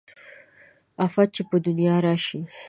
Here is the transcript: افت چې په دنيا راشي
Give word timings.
افت 1.05 1.27
چې 1.35 1.41
په 1.49 1.55
دنيا 1.65 1.95
راشي 2.05 2.39